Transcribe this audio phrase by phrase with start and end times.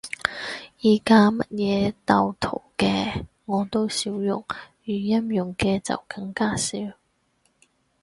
[0.79, 4.43] 而家乜嘢鬥圖嘅，我都少用，
[4.83, 6.75] 語音用嘅就更加少